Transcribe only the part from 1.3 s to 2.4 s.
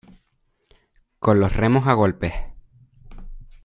los remos a golpes.